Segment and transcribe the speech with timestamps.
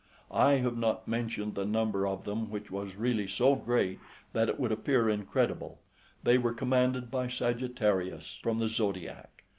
[0.33, 3.99] I have not mentioned the number of them, which was really so great,
[4.33, 5.77] that it would appear incredible:
[6.23, 9.43] they were commanded by Sagittarius, {90a} from the Zodiac.